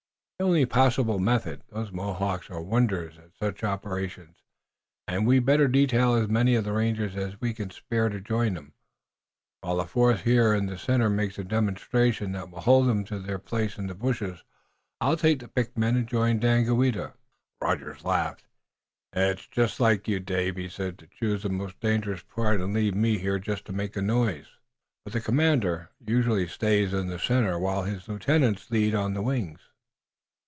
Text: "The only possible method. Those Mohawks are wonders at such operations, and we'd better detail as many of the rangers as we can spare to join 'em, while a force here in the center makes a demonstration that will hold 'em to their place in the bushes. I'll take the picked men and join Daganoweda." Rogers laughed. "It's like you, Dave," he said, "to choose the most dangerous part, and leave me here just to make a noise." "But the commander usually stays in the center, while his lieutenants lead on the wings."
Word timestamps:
"The 0.39 0.47
only 0.47 0.65
possible 0.65 1.19
method. 1.19 1.61
Those 1.69 1.91
Mohawks 1.91 2.49
are 2.49 2.63
wonders 2.63 3.15
at 3.19 3.35
such 3.37 3.63
operations, 3.63 4.37
and 5.07 5.27
we'd 5.27 5.45
better 5.45 5.67
detail 5.67 6.15
as 6.15 6.29
many 6.29 6.55
of 6.55 6.63
the 6.63 6.73
rangers 6.73 7.15
as 7.15 7.39
we 7.39 7.53
can 7.53 7.69
spare 7.69 8.09
to 8.09 8.19
join 8.19 8.57
'em, 8.57 8.73
while 9.59 9.79
a 9.79 9.85
force 9.85 10.21
here 10.21 10.55
in 10.55 10.65
the 10.65 10.79
center 10.79 11.11
makes 11.11 11.37
a 11.37 11.43
demonstration 11.43 12.31
that 12.31 12.49
will 12.49 12.61
hold 12.61 12.89
'em 12.89 13.03
to 13.05 13.19
their 13.19 13.37
place 13.37 13.77
in 13.77 13.85
the 13.85 13.93
bushes. 13.93 14.43
I'll 14.99 15.15
take 15.15 15.41
the 15.41 15.47
picked 15.47 15.77
men 15.77 15.95
and 15.95 16.07
join 16.07 16.39
Daganoweda." 16.39 17.13
Rogers 17.61 18.03
laughed. 18.03 18.47
"It's 19.13 19.79
like 19.79 20.07
you, 20.07 20.19
Dave," 20.19 20.55
he 20.57 20.69
said, 20.69 20.97
"to 20.97 21.05
choose 21.07 21.43
the 21.43 21.49
most 21.49 21.79
dangerous 21.79 22.23
part, 22.23 22.61
and 22.61 22.73
leave 22.73 22.95
me 22.95 23.19
here 23.19 23.37
just 23.37 23.65
to 23.65 23.73
make 23.73 23.95
a 23.95 24.01
noise." 24.01 24.47
"But 25.03 25.13
the 25.13 25.21
commander 25.21 25.91
usually 26.03 26.47
stays 26.47 26.95
in 26.95 27.09
the 27.09 27.19
center, 27.19 27.59
while 27.59 27.83
his 27.83 28.07
lieutenants 28.07 28.71
lead 28.71 28.95
on 28.95 29.13
the 29.13 29.21
wings." 29.21 29.59